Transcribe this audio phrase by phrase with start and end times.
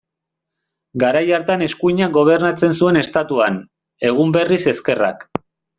[1.03, 3.63] Garai hartan eskuinak gobernatzen zuen Estatuan,
[4.13, 5.29] egun berriz, ezkerrak.